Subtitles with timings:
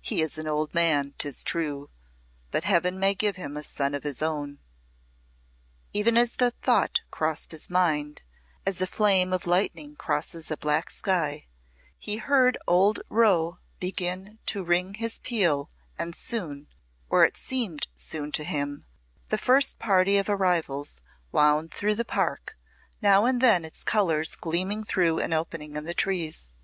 [0.00, 1.90] "He is an old man, 'tis true,
[2.50, 4.58] but Heaven may give him a son of his own."
[5.92, 8.22] Even as the thought crossed his mind
[8.66, 11.46] as a flame of lightning crosses a black sky
[12.00, 16.66] he heard old Rowe begin to ring his peal, and soon
[17.08, 18.86] or it seemed soon to him
[19.28, 20.98] the first party of arrivals
[21.30, 22.58] wound through the park,
[23.00, 26.54] now and then its colours gleaming through an opening in the trees.